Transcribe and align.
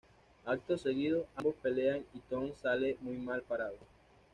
Acto 0.47 0.79
seguido, 0.79 1.27
ambos 1.35 1.53
pelean 1.61 2.03
y 2.15 2.19
Tom 2.21 2.51
sale 2.59 2.97
muy 3.01 3.17
mal 3.17 3.43
parado. 3.43 3.77